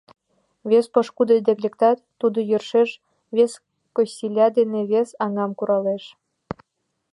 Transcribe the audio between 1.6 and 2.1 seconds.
лектат—